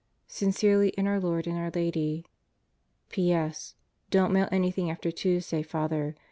Sincerely 0.25 0.89
in 0.97 1.05
our 1.05 1.19
Lord 1.19 1.45
and 1.45 1.59
our 1.59 1.69
Lady.... 1.69 2.25
P.S. 3.09 3.75
Don't 4.09 4.33
mail 4.33 4.49
anything 4.51 4.89
after 4.89 5.11
Tuesday, 5.11 5.61
Father. 5.61 6.15